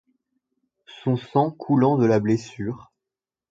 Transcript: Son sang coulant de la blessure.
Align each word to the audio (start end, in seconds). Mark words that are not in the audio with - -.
Son 1.03 1.15
sang 1.15 1.51
coulant 1.51 1.95
de 1.99 2.07
la 2.07 2.19
blessure. 2.19 2.91